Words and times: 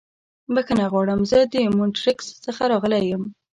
بښنه 0.53 0.85
غواړم. 0.91 1.21
زه 1.31 1.37
د 1.53 1.55
مونټریکس 1.77 2.27
څخه 2.45 2.61
راغلی 2.71 3.03
یم. 3.11 3.23